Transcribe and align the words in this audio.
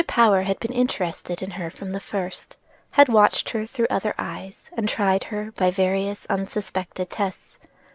Power 0.07 0.41
had 0.41 0.59
been 0.59 0.73
interested 0.73 1.43
in 1.43 1.51
her 1.51 1.69
from 1.69 1.91
the 1.91 1.99
first; 1.99 2.57
had 2.89 3.07
watched 3.07 3.51
her 3.51 3.67
through 3.67 3.85
other 3.91 4.15
eyes, 4.17 4.67
and 4.75 4.89
tried 4.89 5.25
her 5.25 5.51
by 5.51 5.69
various 5.69 6.25
unsuspected 6.25 7.11
tests. 7.11 7.59